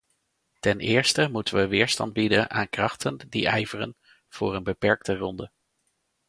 [0.59, 3.97] Ten eerste moeten we weerstand bieden aan krachten die ijveren
[4.29, 5.51] voor een beperkte ronde.